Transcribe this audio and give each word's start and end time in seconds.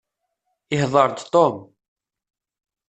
Ihḍeṛ-d 0.75 1.19
Tom. 1.33 1.57